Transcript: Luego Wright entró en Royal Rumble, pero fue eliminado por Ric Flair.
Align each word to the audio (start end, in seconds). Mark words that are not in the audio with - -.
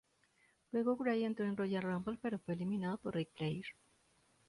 Luego 0.71 0.95
Wright 0.95 1.23
entró 1.25 1.45
en 1.45 1.55
Royal 1.55 1.83
Rumble, 1.83 2.17
pero 2.23 2.39
fue 2.39 2.55
eliminado 2.55 2.97
por 2.97 3.13
Ric 3.13 3.29
Flair. 3.37 3.65